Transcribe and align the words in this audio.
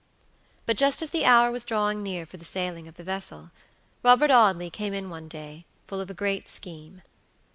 But 0.65 0.77
just 0.77 1.03
as 1.03 1.11
the 1.11 1.25
hour 1.25 1.51
was 1.51 1.63
drawing 1.63 2.01
near 2.01 2.25
for 2.25 2.37
the 2.37 2.43
sailing 2.43 2.87
of 2.87 2.95
the 2.95 3.03
vessel, 3.03 3.51
Robert 4.01 4.31
Audley 4.31 4.71
came 4.71 4.95
in 4.95 5.11
one 5.11 5.27
day, 5.27 5.63
full 5.85 6.01
of 6.01 6.09
a 6.09 6.15
great 6.15 6.49
scheme. 6.49 7.03